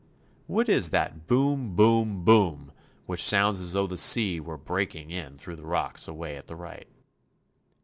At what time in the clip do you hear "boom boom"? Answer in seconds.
1.27-2.23, 1.75-2.71